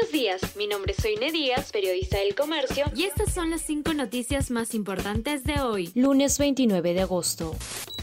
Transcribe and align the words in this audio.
Buenos 0.00 0.12
días, 0.12 0.56
mi 0.56 0.66
nombre 0.66 0.92
es 0.92 1.02
Soine 1.02 1.30
Díaz, 1.30 1.72
periodista 1.72 2.16
del 2.18 2.34
comercio, 2.34 2.86
y 2.96 3.04
estas 3.04 3.34
son 3.34 3.50
las 3.50 3.60
cinco 3.60 3.92
noticias 3.92 4.50
más 4.50 4.74
importantes 4.74 5.44
de 5.44 5.60
hoy, 5.60 5.92
lunes 5.94 6.38
29 6.38 6.94
de 6.94 7.02
agosto. 7.02 7.54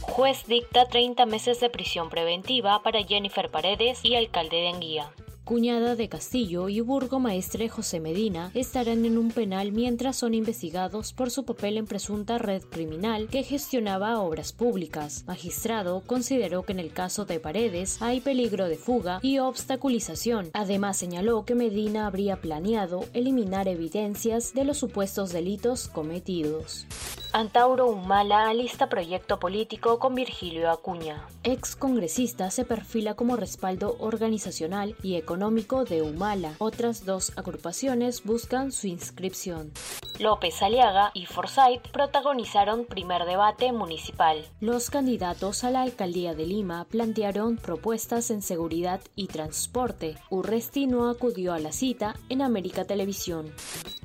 Juez 0.01 0.45
dicta 0.45 0.87
30 0.87 1.25
meses 1.25 1.59
de 1.59 1.71
prisión 1.71 2.11
preventiva 2.11 2.83
para 2.83 3.03
Jennifer 3.03 3.49
Paredes 3.49 4.01
y 4.03 4.13
alcalde 4.13 4.57
de 4.57 4.67
Anguía 4.67 5.11
cuñada 5.47 5.95
de 5.95 6.09
Castillo 6.09 6.67
y 6.67 6.81
burgomaestre 6.81 7.69
José 7.69 8.01
Medina, 8.01 8.51
estarán 8.53 9.05
en 9.05 9.17
un 9.17 9.31
penal 9.31 9.71
mientras 9.71 10.17
son 10.17 10.33
investigados 10.33 11.13
por 11.13 11.31
su 11.31 11.45
papel 11.45 11.77
en 11.77 11.87
presunta 11.87 12.37
red 12.37 12.61
criminal 12.63 13.29
que 13.29 13.43
gestionaba 13.43 14.19
obras 14.19 14.51
públicas. 14.51 15.23
Magistrado 15.25 16.03
consideró 16.05 16.63
que 16.63 16.73
en 16.73 16.79
el 16.79 16.91
caso 16.91 17.23
de 17.23 17.39
Paredes 17.39 18.01
hay 18.01 18.19
peligro 18.19 18.67
de 18.67 18.75
fuga 18.75 19.19
y 19.21 19.39
obstaculización. 19.39 20.49
Además 20.51 20.97
señaló 20.97 21.45
que 21.45 21.55
Medina 21.55 22.07
habría 22.07 22.41
planeado 22.41 23.05
eliminar 23.13 23.69
evidencias 23.69 24.53
de 24.53 24.65
los 24.65 24.77
supuestos 24.77 25.31
delitos 25.31 25.87
cometidos. 25.87 26.85
Antauro 27.33 27.87
Humala 27.87 28.47
alista 28.47 28.87
proyecto 28.87 29.39
político 29.39 29.99
con 29.99 30.15
Virgilio 30.15 30.71
Acuña. 30.71 31.27
Ex 31.43 31.75
congresista 31.75 32.49
se 32.51 32.63
perfila 32.63 33.15
como 33.15 33.35
respaldo 33.35 33.95
organizacional 33.99 34.95
y 35.03 35.15
económico 35.15 35.83
de 35.83 36.01
Humala. 36.01 36.53
Otras 36.57 37.05
dos 37.05 37.37
agrupaciones 37.37 38.23
buscan 38.23 38.71
su 38.71 38.87
inscripción. 38.87 39.71
López 40.19 40.61
Aliaga 40.63 41.11
y 41.13 41.25
Forsyth 41.25 41.91
protagonizaron 41.91 42.85
primer 42.85 43.25
debate 43.25 43.71
municipal. 43.71 44.43
Los 44.59 44.89
candidatos 44.89 45.63
a 45.63 45.69
la 45.69 45.83
alcaldía 45.83 46.33
de 46.33 46.45
Lima 46.45 46.85
plantearon 46.89 47.57
propuestas 47.57 48.31
en 48.31 48.41
seguridad 48.41 49.01
y 49.15 49.27
transporte. 49.27 50.15
Urresti 50.29 50.87
no 50.87 51.09
acudió 51.09 51.53
a 51.53 51.59
la 51.59 51.71
cita 51.71 52.15
en 52.29 52.41
América 52.41 52.85
Televisión. 52.85 53.53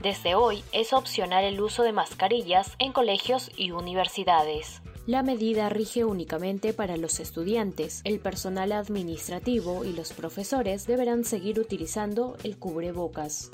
Desde 0.02 0.34
hoy 0.34 0.64
es 0.72 0.92
opcional 0.92 1.44
el 1.44 1.60
uso 1.60 1.84
de 1.84 1.92
mascarillas 1.92 2.72
en 2.80 2.92
colegios 2.92 3.52
y 3.56 3.70
universidades. 3.70 4.82
La 5.06 5.22
medida 5.22 5.68
rige 5.68 6.04
únicamente 6.04 6.72
para 6.72 6.96
los 6.96 7.20
estudiantes. 7.20 8.00
El 8.02 8.18
personal 8.18 8.72
administrativo 8.72 9.84
y 9.84 9.92
los 9.92 10.12
profesores 10.12 10.88
deberán 10.88 11.24
seguir 11.24 11.60
utilizando 11.60 12.36
el 12.42 12.58
cubrebocas. 12.58 13.52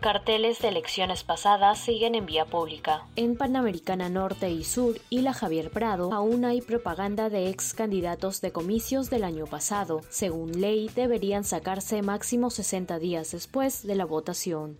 Carteles 0.00 0.58
de 0.58 0.68
elecciones 0.68 1.22
pasadas 1.22 1.78
siguen 1.78 2.16
en 2.16 2.26
vía 2.26 2.44
pública. 2.44 3.06
En 3.14 3.36
Panamericana 3.36 4.08
Norte 4.08 4.50
y 4.50 4.64
Sur 4.64 4.96
y 5.10 5.20
la 5.20 5.32
Javier 5.32 5.70
Prado 5.70 6.12
aún 6.12 6.44
hay 6.44 6.60
propaganda 6.60 7.30
de 7.30 7.48
ex 7.50 7.72
candidatos 7.72 8.40
de 8.40 8.50
comicios 8.50 9.10
del 9.10 9.22
año 9.22 9.46
pasado. 9.46 10.00
Según 10.10 10.60
ley, 10.60 10.90
deberían 10.94 11.44
sacarse 11.44 12.02
máximo 12.02 12.50
60 12.50 12.98
días 12.98 13.30
después 13.30 13.86
de 13.86 13.94
la 13.94 14.04
votación. 14.04 14.76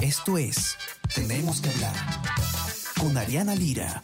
Esto 0.00 0.38
es 0.38 0.76
Tenemos 1.14 1.60
que 1.60 1.70
hablar 1.70 1.94
con 3.00 3.16
Ariana 3.16 3.54
Lira. 3.54 4.00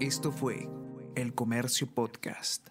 Esto 0.00 0.32
fue 0.32 0.68
El 1.14 1.34
Comercio 1.34 1.86
Podcast. 1.86 2.68